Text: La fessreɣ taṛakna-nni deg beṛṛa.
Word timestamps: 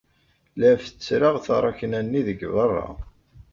La 0.61 0.69
fessreɣ 0.81 1.35
taṛakna-nni 1.45 2.21
deg 2.27 2.39
beṛṛa. 2.53 2.87